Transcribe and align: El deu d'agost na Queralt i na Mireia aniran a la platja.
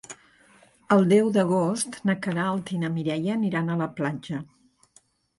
El 0.93 1.03
deu 1.09 1.27
d'agost 1.35 1.97
na 2.09 2.15
Queralt 2.27 2.71
i 2.77 2.79
na 2.83 2.89
Mireia 2.95 3.35
aniran 3.35 3.69
a 3.69 3.75
la 3.83 3.89
platja. 3.99 4.41